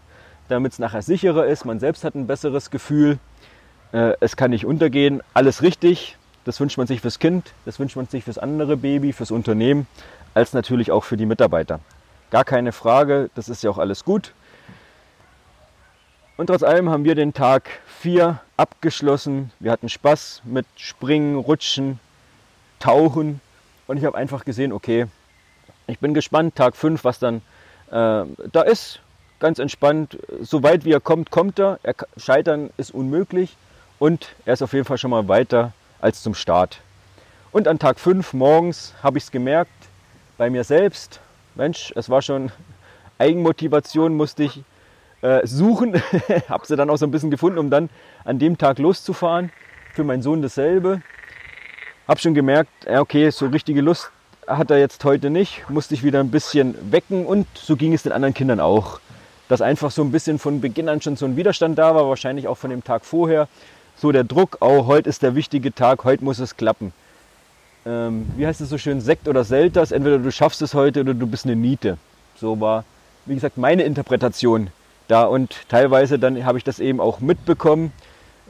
[0.48, 1.64] damit es nachher sicherer ist.
[1.64, 3.18] Man selbst hat ein besseres Gefühl.
[3.92, 5.22] Äh, es kann nicht untergehen.
[5.34, 6.16] Alles richtig.
[6.44, 9.86] Das wünscht man sich fürs Kind, das wünscht man sich fürs andere Baby, fürs Unternehmen,
[10.34, 11.78] als natürlich auch für die Mitarbeiter.
[12.30, 14.32] Gar keine Frage, das ist ja auch alles gut.
[16.36, 17.70] Und trotz allem haben wir den Tag
[18.02, 19.52] 4 abgeschlossen.
[19.60, 22.00] Wir hatten Spaß mit Springen, Rutschen,
[22.80, 23.40] Tauchen.
[23.86, 25.06] Und ich habe einfach gesehen, okay,
[25.86, 27.42] ich bin gespannt, Tag 5, was dann
[27.92, 28.98] äh, da ist.
[29.38, 30.18] Ganz entspannt.
[30.40, 31.78] Soweit wie er kommt, kommt er.
[31.84, 31.94] er.
[32.16, 33.56] Scheitern ist unmöglich.
[34.00, 36.80] Und er ist auf jeden Fall schon mal weiter als zum Start.
[37.52, 39.70] Und an Tag 5 morgens habe ich es gemerkt,
[40.38, 41.20] bei mir selbst.
[41.54, 42.50] Mensch, es war schon
[43.18, 44.64] Eigenmotivation, musste ich
[45.22, 45.94] äh, suchen.
[46.48, 47.88] habe sie dann auch so ein bisschen gefunden, um dann
[48.24, 49.50] an dem Tag loszufahren.
[49.94, 51.02] Für meinen Sohn dasselbe.
[52.08, 54.10] Habe schon gemerkt, okay, so richtige Lust
[54.46, 55.68] hat er jetzt heute nicht.
[55.70, 59.00] Musste ich wieder ein bisschen wecken und so ging es den anderen Kindern auch.
[59.48, 62.48] Dass einfach so ein bisschen von Beginn an schon so ein Widerstand da war, wahrscheinlich
[62.48, 63.48] auch von dem Tag vorher.
[63.96, 66.92] So der Druck, oh, heute ist der wichtige Tag, heute muss es klappen.
[67.84, 71.14] Ähm, wie heißt es so schön, Sekt oder Selters, entweder du schaffst es heute oder
[71.14, 71.98] du bist eine Niete.
[72.36, 72.84] So war,
[73.26, 74.70] wie gesagt, meine Interpretation
[75.12, 77.92] da und teilweise dann habe ich das eben auch mitbekommen,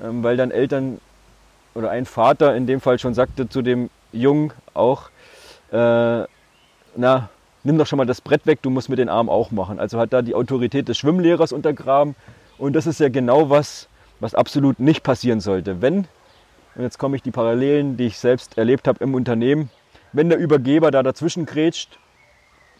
[0.02, 1.00] ähm, weil dann Eltern
[1.74, 5.10] oder ein Vater in dem Fall schon sagte zu dem Jungen auch,
[5.72, 6.22] äh,
[6.96, 7.28] na,
[7.64, 9.80] nimm doch schon mal das Brett weg, du musst mit den Armen auch machen.
[9.80, 12.14] Also hat da die Autorität des Schwimmlehrers untergraben
[12.58, 13.88] und das ist ja genau was,
[14.20, 15.82] was absolut nicht passieren sollte.
[15.82, 16.06] Wenn,
[16.74, 19.70] und jetzt komme ich die Parallelen, die ich selbst erlebt habe im Unternehmen,
[20.12, 21.98] wenn der Übergeber da dazwischen grätscht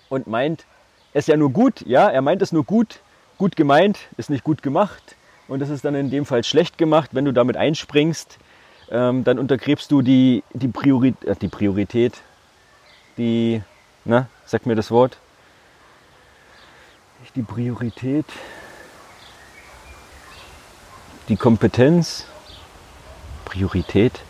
[0.09, 0.67] und meint,
[1.15, 3.01] es ist ja nur gut, ja, er meint es nur gut,
[3.43, 5.17] gut gemeint, ist nicht gut gemacht
[5.49, 7.11] und das ist dann in dem Fall schlecht gemacht.
[7.13, 8.39] Wenn du damit einspringst,
[8.89, 12.23] ähm, dann untergräbst du die, die, Priori äh, die Priorität,
[13.19, 13.61] die,
[14.05, 15.19] na, sag mir das Wort,
[17.35, 18.27] die Priorität,
[21.29, 22.27] die Kompetenz,
[23.45, 24.21] Priorität.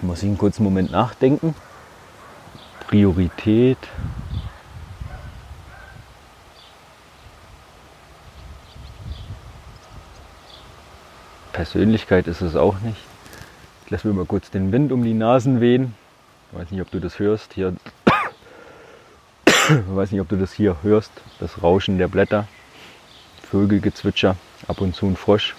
[0.00, 1.54] Muss ich einen kurzen Moment nachdenken.
[2.90, 3.78] Priorität.
[11.52, 12.96] Persönlichkeit ist es auch nicht.
[13.84, 15.94] Ich lasse mir mal kurz den Wind um die Nasen wehen.
[16.50, 17.52] Ich weiß nicht, ob du das hörst.
[17.52, 17.76] Hier,
[19.46, 19.54] ich
[19.86, 21.12] weiß nicht, ob du das hier hörst.
[21.38, 22.48] Das Rauschen der Blätter,
[23.48, 24.34] Vögelgezwitscher,
[24.66, 25.54] ab und zu ein Frosch.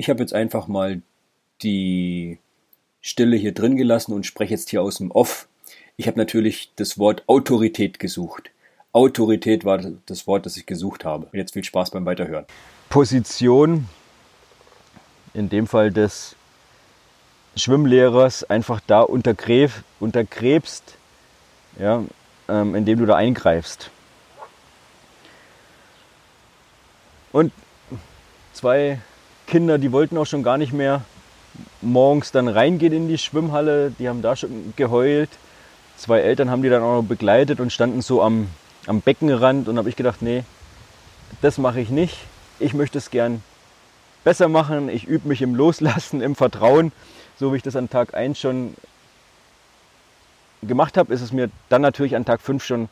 [0.00, 1.02] Ich habe jetzt einfach mal
[1.60, 2.38] die
[3.02, 5.46] Stille hier drin gelassen und spreche jetzt hier aus dem Off.
[5.98, 8.50] Ich habe natürlich das Wort Autorität gesucht.
[8.94, 11.26] Autorität war das Wort, das ich gesucht habe.
[11.26, 12.46] Und jetzt viel Spaß beim Weiterhören.
[12.88, 13.90] Position,
[15.34, 16.34] in dem Fall des
[17.54, 20.96] Schwimmlehrers, einfach da untergräb, untergräbst,
[21.78, 22.02] ja,
[22.48, 23.90] ähm, indem du da eingreifst.
[27.32, 27.52] Und
[28.54, 28.98] zwei
[29.50, 31.02] Kinder, die wollten auch schon gar nicht mehr
[31.82, 33.90] morgens dann reingehen in die Schwimmhalle.
[33.98, 35.28] Die haben da schon geheult.
[35.96, 38.46] Zwei Eltern haben die dann auch noch begleitet und standen so am,
[38.86, 39.68] am Beckenrand.
[39.68, 40.44] Und habe ich gedacht, nee,
[41.42, 42.16] das mache ich nicht.
[42.60, 43.42] Ich möchte es gern
[44.22, 44.88] besser machen.
[44.88, 46.92] Ich übe mich im Loslassen, im Vertrauen.
[47.36, 48.76] So wie ich das an Tag 1 schon
[50.62, 52.88] gemacht habe, ist es mir dann natürlich an Tag 5 schon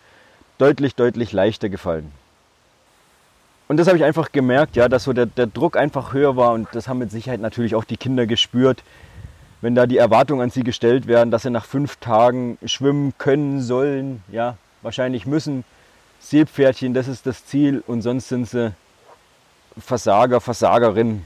[0.58, 2.10] deutlich, deutlich leichter gefallen.
[3.68, 6.52] Und das habe ich einfach gemerkt, ja, dass so der, der Druck einfach höher war
[6.52, 8.82] und das haben mit Sicherheit natürlich auch die Kinder gespürt,
[9.60, 13.60] wenn da die Erwartungen an sie gestellt werden, dass sie nach fünf Tagen schwimmen können
[13.60, 15.64] sollen, ja, wahrscheinlich müssen.
[16.20, 18.72] Seepferdchen, das ist das Ziel und sonst sind sie
[19.78, 21.24] Versager, Versagerinnen.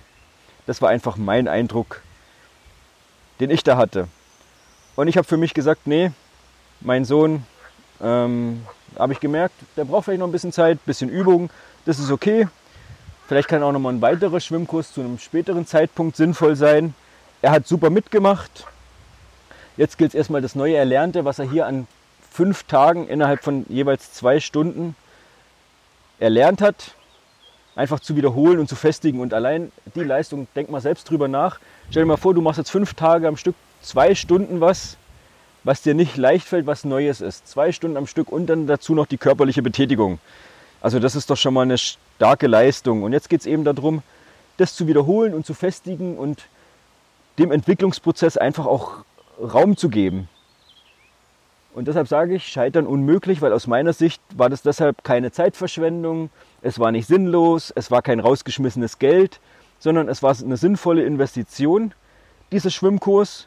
[0.67, 2.03] Das war einfach mein Eindruck,
[3.39, 4.09] den ich da hatte.
[4.97, 6.11] Und ich habe für mich gesagt, nee,
[6.81, 7.45] mein Sohn,
[8.03, 8.67] ähm,
[8.99, 11.49] habe ich gemerkt, der braucht vielleicht noch ein bisschen Zeit, ein bisschen Übung,
[11.85, 12.49] das ist okay.
[13.27, 16.95] Vielleicht kann auch noch mal ein weiterer Schwimmkurs zu einem späteren Zeitpunkt sinnvoll sein.
[17.41, 18.67] Er hat super mitgemacht.
[19.77, 21.87] Jetzt gilt es erstmal das neue Erlernte, was er hier an
[22.31, 24.95] fünf Tagen innerhalb von jeweils zwei Stunden
[26.19, 26.95] erlernt hat,
[27.75, 29.21] einfach zu wiederholen und zu festigen.
[29.21, 31.59] Und allein die Leistung, denk mal selbst drüber nach.
[31.91, 34.97] Stell dir mal vor, du machst jetzt fünf Tage am Stück, zwei Stunden was,
[35.65, 37.49] was dir nicht leicht fällt, was Neues ist.
[37.49, 40.19] Zwei Stunden am Stück und dann dazu noch die körperliche Betätigung.
[40.83, 43.05] Also das ist doch schon mal eine starke Leistung.
[43.05, 44.03] Und jetzt geht es eben darum,
[44.57, 46.43] das zu wiederholen und zu festigen und
[47.39, 49.05] dem Entwicklungsprozess einfach auch
[49.41, 50.29] Raum zu geben.
[51.73, 56.31] Und deshalb sage ich, scheitern unmöglich, weil aus meiner Sicht war das deshalb keine Zeitverschwendung,
[56.61, 59.41] es war nicht sinnlos, es war kein rausgeschmissenes Geld,
[59.79, 61.95] sondern es war eine sinnvolle Investition,
[62.51, 63.47] dieser Schwimmkurs.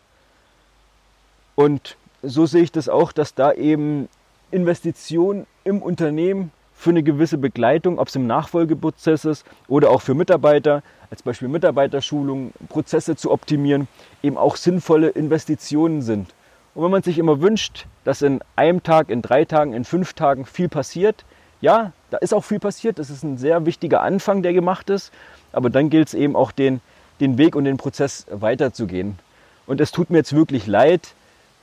[1.53, 4.09] Und so sehe ich das auch, dass da eben
[4.51, 10.13] Investition im Unternehmen für eine gewisse Begleitung, ob es im Nachfolgeprozess ist oder auch für
[10.13, 13.87] Mitarbeiter, als Beispiel Mitarbeiterschulung, Prozesse zu optimieren,
[14.21, 16.33] eben auch sinnvolle Investitionen sind.
[16.75, 20.13] Und wenn man sich immer wünscht, dass in einem Tag, in drei Tagen, in fünf
[20.13, 21.23] Tagen viel passiert,
[21.61, 25.11] ja, da ist auch viel passiert, das ist ein sehr wichtiger Anfang, der gemacht ist,
[25.53, 26.81] aber dann gilt es eben auch den,
[27.21, 29.17] den Weg und den Prozess weiterzugehen.
[29.65, 31.13] Und es tut mir jetzt wirklich leid,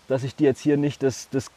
[0.09, 1.51] dass ich dir jetzt hier nicht das, das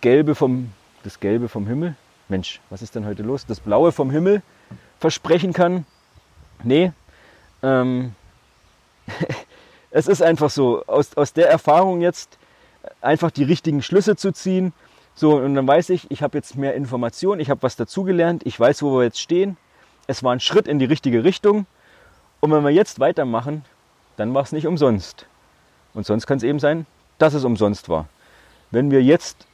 [0.00, 0.72] Gelbe vom,
[1.04, 1.94] das Gelbe vom Himmel,
[2.28, 3.46] Mensch, was ist denn heute los?
[3.46, 4.42] Das Blaue vom Himmel
[4.98, 5.86] versprechen kann.
[6.64, 6.92] Nee,
[7.62, 8.14] ähm,
[9.90, 12.38] es ist einfach so, aus, aus der Erfahrung jetzt
[13.00, 14.72] einfach die richtigen Schlüsse zu ziehen.
[15.14, 18.58] So, und dann weiß ich, ich habe jetzt mehr Informationen, ich habe was dazugelernt, ich
[18.58, 19.56] weiß, wo wir jetzt stehen.
[20.06, 21.66] Es war ein Schritt in die richtige Richtung.
[22.40, 23.64] Und wenn wir jetzt weitermachen,
[24.16, 25.26] dann war es nicht umsonst.
[25.94, 26.86] Und sonst kann es eben sein,
[27.18, 28.08] dass es umsonst war.
[28.70, 29.46] Wenn wir jetzt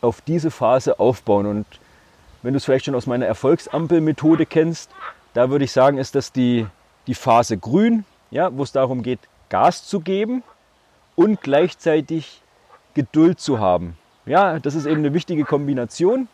[0.00, 1.66] auf diese Phase aufbauen und
[2.42, 4.90] wenn du es vielleicht schon aus meiner Erfolgsampelmethode kennst,
[5.34, 6.66] da würde ich sagen, ist das die,
[7.06, 10.42] die Phase grün, ja, wo es darum geht, Gas zu geben
[11.16, 12.42] und gleichzeitig
[12.94, 13.96] Geduld zu haben.
[14.26, 16.28] Ja, das ist eben eine wichtige Kombination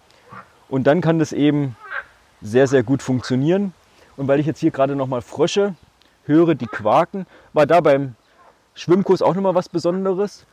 [0.69, 1.77] und dann kann das eben
[2.43, 3.73] sehr, sehr gut funktionieren.
[4.17, 5.75] Und weil ich jetzt hier gerade nochmal Frösche
[6.25, 8.15] höre, die quaken, war da beim
[8.75, 10.47] Schwimmkurs auch nochmal was Besonderes.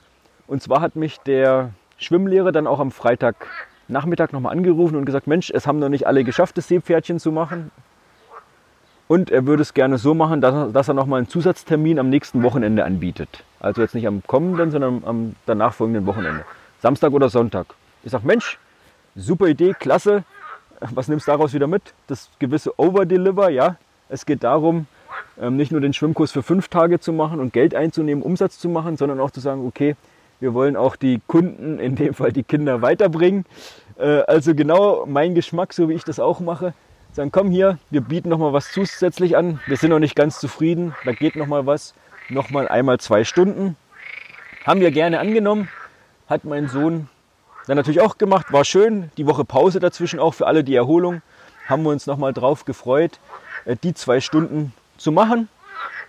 [0.48, 3.48] Und zwar hat mich der Schwimmlehrer dann auch am Freitag
[3.94, 7.32] Nachmittag nochmal angerufen und gesagt, Mensch, es haben noch nicht alle geschafft, das Seepferdchen zu
[7.32, 7.72] machen.
[9.08, 12.10] Und er würde es gerne so machen, dass er, dass er nochmal einen Zusatztermin am
[12.10, 13.44] nächsten Wochenende anbietet.
[13.60, 16.44] Also jetzt nicht am kommenden, sondern am danach folgenden Wochenende.
[16.82, 17.68] Samstag oder Sonntag.
[18.04, 18.58] Ich sage, Mensch,
[19.16, 20.24] super Idee, klasse.
[20.80, 21.94] Was nimmst du daraus wieder mit?
[22.08, 23.78] Das gewisse Overdeliver, ja.
[24.10, 24.88] Es geht darum,
[25.40, 28.70] ähm, nicht nur den Schwimmkurs für fünf Tage zu machen und Geld einzunehmen, Umsatz zu
[28.70, 29.96] machen, sondern auch zu sagen, okay,
[30.40, 33.46] wir wollen auch die Kunden, in dem Fall die Kinder, weiterbringen.
[33.98, 36.74] Äh, also genau mein Geschmack, so wie ich das auch mache.
[37.12, 39.60] sagen, komm hier, wir bieten noch mal was zusätzlich an.
[39.68, 41.94] Wir sind noch nicht ganz zufrieden, da geht noch mal was,
[42.30, 43.76] noch mal einmal zwei Stunden.
[44.66, 45.70] Haben wir gerne angenommen,
[46.28, 47.10] hat mein Sohn
[47.68, 49.12] dann natürlich auch gemacht, war schön.
[49.18, 51.22] Die Woche Pause dazwischen auch für alle die Erholung,
[51.68, 53.20] haben wir uns noch mal drauf gefreut,
[53.66, 55.48] äh, die zwei Stunden zu machen.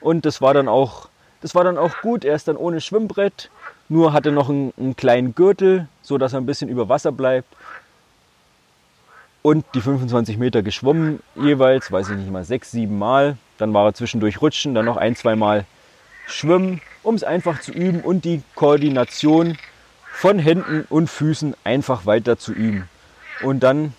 [0.00, 1.08] Und das war dann auch,
[1.40, 2.24] das war dann auch gut.
[2.24, 3.50] Er ist dann ohne Schwimmbrett,
[3.88, 7.54] nur hatte noch einen, einen kleinen Gürtel, so dass er ein bisschen über Wasser bleibt
[9.44, 13.36] und die 25 Meter geschwommen jeweils, weiß ich nicht mal, sechs, sieben Mal.
[13.58, 15.66] Dann war er zwischendurch rutschen, dann noch ein, zwei Mal
[16.26, 19.58] schwimmen, um es einfach zu üben und die Koordination
[20.10, 22.88] von Händen und Füßen einfach weiter zu üben.
[23.42, 23.92] Und dann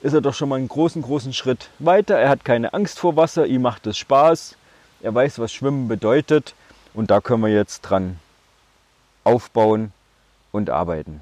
[0.00, 2.18] ist er doch schon mal einen großen, großen Schritt weiter.
[2.18, 4.56] Er hat keine Angst vor Wasser, ihm macht es Spaß.
[5.02, 6.54] Er weiß, was Schwimmen bedeutet.
[6.94, 8.18] Und da können wir jetzt dran
[9.24, 9.92] aufbauen
[10.50, 11.20] und arbeiten.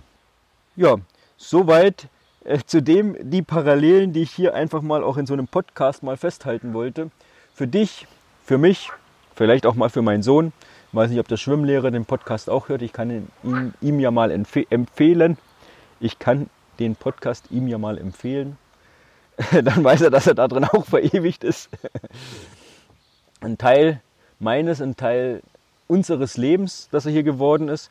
[0.76, 0.96] Ja,
[1.36, 2.08] soweit
[2.44, 6.16] äh, zudem die Parallelen, die ich hier einfach mal auch in so einem Podcast mal
[6.16, 7.10] festhalten wollte.
[7.54, 8.06] Für dich,
[8.44, 8.90] für mich,
[9.34, 10.52] vielleicht auch mal für meinen Sohn.
[10.88, 12.82] Ich weiß nicht, ob der Schwimmlehrer den Podcast auch hört.
[12.82, 15.38] Ich kann ihn, ihm ja mal empf empfehlen.
[16.00, 18.58] Ich kann den Podcast ihm ja mal empfehlen.
[19.52, 21.70] Dann weiß er, dass er da drin auch verewigt ist.
[23.40, 24.00] Ein Teil
[24.38, 25.42] meines, ein Teil
[25.90, 27.90] unseres Lebens, dass er hier geworden ist.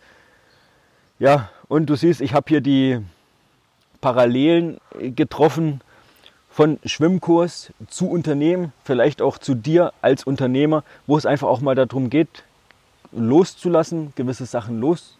[1.20, 3.02] Ja, und du siehst, ich habe hier die,
[4.02, 5.82] Parallelen getroffen
[6.50, 11.76] von Schwimmkurs zu Unternehmen, vielleicht auch zu dir als Unternehmer, wo es einfach auch mal
[11.76, 12.44] darum geht,
[13.12, 15.18] loszulassen, gewisse Sachen los,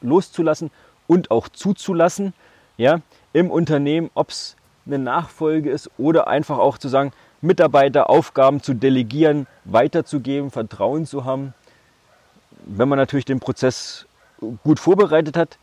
[0.00, 0.70] loszulassen
[1.06, 2.32] und auch zuzulassen,
[2.76, 3.00] ja,
[3.32, 8.74] im Unternehmen, ob es eine Nachfolge ist oder einfach auch zu sagen, Mitarbeiter Aufgaben zu
[8.74, 11.54] delegieren, weiterzugeben, Vertrauen zu haben.
[12.66, 14.06] Wenn man natürlich den Prozess
[14.64, 15.58] gut vorbereitet hat,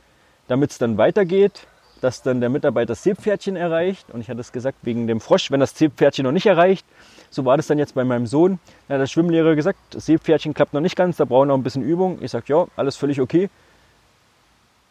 [0.47, 1.67] damit es dann weitergeht,
[2.01, 4.09] dass dann der Mitarbeiter das Seepferdchen erreicht.
[4.11, 6.85] Und ich hatte es gesagt, wegen dem Frosch, wenn das Seepferdchen noch nicht erreicht.
[7.29, 8.59] So war das dann jetzt bei meinem Sohn.
[8.87, 11.57] Da hat der Schwimmlehrer gesagt, das Seepferdchen klappt noch nicht ganz, da brauchen wir noch
[11.57, 12.17] ein bisschen Übung.
[12.21, 13.49] Ich sage, ja, alles völlig okay.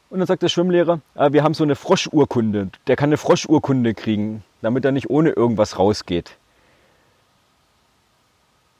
[0.09, 2.71] Und dann sagt der Schwimmlehrer, ah, wir haben so eine Froschurkunde.
[2.87, 6.37] Der kann eine Froschurkunde kriegen, damit er nicht ohne irgendwas rausgeht.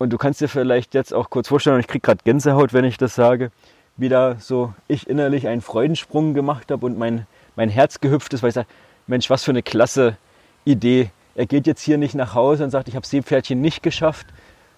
[0.03, 2.85] Und du kannst dir vielleicht jetzt auch kurz vorstellen, und ich kriege gerade Gänsehaut, wenn
[2.85, 3.53] ich das sage,
[3.97, 8.43] wie da so ich innerlich einen Freudensprung gemacht habe und mein mein Herz gehüpft ist,
[8.43, 8.67] weil ich sage,
[9.07, 10.17] Mensch, was für eine klasse
[10.65, 11.11] Idee.
[11.37, 14.27] Er geht jetzt hier nicht nach Hause und sagt, ich habe Seepferdchen nicht geschafft,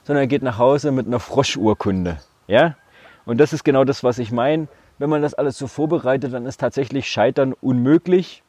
[0.04, 2.18] sondern er geht nach Hause mit einer Froschurkunde.
[2.46, 2.76] Ja?
[3.24, 4.68] Und das ist genau das, was ich meine.
[4.98, 8.42] Wenn man das alles so vorbereitet, dann ist tatsächlich Scheitern unmöglich.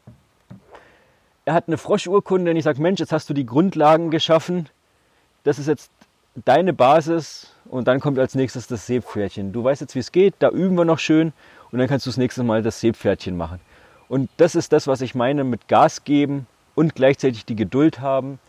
[1.45, 4.67] Er hat eine Froschurkunde und ich sage, Mensch, jetzt hast du die Grundlagen geschaffen.
[5.43, 5.89] Das ist jetzt
[6.43, 9.54] deine Basis und dann kommt als nächstes das Seepferdchen.
[9.54, 11.32] Du weißt jetzt, wie es geht, da üben wir noch schön
[11.71, 13.60] und dann kannst du das nächste Mal das Seepferdchen machen.
[14.08, 18.39] Und das ist das, was ich meine mit Gas geben und gleichzeitig die Geduld haben.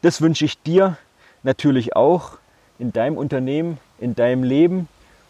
[0.00, 0.96] Das wünsche ich dir
[1.42, 2.38] natürlich auch
[2.78, 4.88] in deinem Unternehmen, in deinem Leben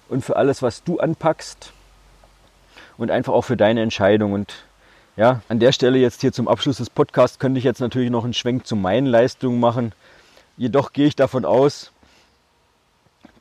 [0.09, 1.73] und für alles, was du anpackst
[2.99, 4.33] und einfach auch für deine Entscheidung.
[4.33, 4.55] Und
[5.17, 8.25] ja, an der Stelle jetzt hier zum Abschluss des Podcasts könnte ich jetzt natürlich noch
[8.25, 9.93] einen Schwenk zu meinen Leistungen machen.
[10.57, 11.92] Jedoch gehe ich davon aus,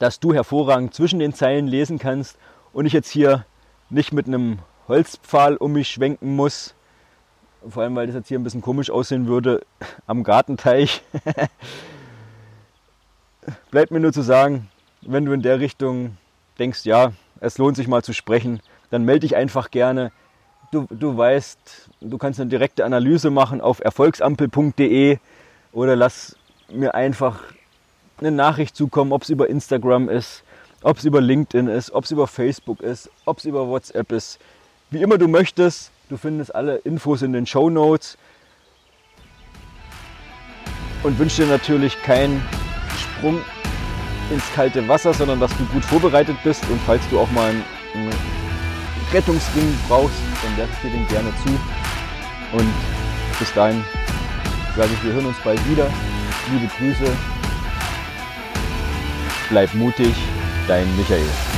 [0.02, 2.36] dass du hervorragend zwischen den Zeilen lesen kannst
[2.74, 3.46] und ich jetzt hier
[3.92, 6.74] nicht mit einem Holzpfahl um mich schwenken muss.
[7.70, 9.62] Vor allem, weil das jetzt hier ein bisschen komisch aussehen würde
[10.08, 11.04] am Gartenteich.
[13.70, 14.70] Bleibt mir nur zu sagen,
[15.02, 16.18] wenn du in der Richtung
[16.58, 18.60] denkst, ja, es lohnt sich mal zu sprechen,
[18.90, 20.12] dann melde dich einfach gerne.
[20.72, 25.20] Du, du weißt, du kannst eine direkte Analyse machen auf erfolgsampel.de
[25.74, 26.38] oder lass
[26.72, 27.44] mir einfach
[28.22, 30.44] eine Nachricht zukommen, ob es über Instagram ist,
[30.84, 34.40] ob es über LinkedIn ist, ob es über Facebook ist, ob es über WhatsApp ist.
[34.90, 38.18] Wie immer du möchtest, du findest alle Infos in den Show Notes.
[41.04, 42.42] Und wünsche dir natürlich keinen
[42.96, 43.42] Sprung
[44.32, 46.64] ins kalte Wasser, sondern dass du gut vorbereitet bist.
[46.70, 48.10] Und falls du auch mal einen
[49.12, 51.50] Rettungsring brauchst, dann werfe ich dir den gerne zu.
[52.58, 52.72] Und
[53.40, 53.84] bis dahin
[54.76, 55.90] sage ich, wir hören uns bald wieder.
[56.52, 57.41] Liebe Grüße.
[59.52, 60.16] Bleib mutig,
[60.66, 61.51] dein Michael.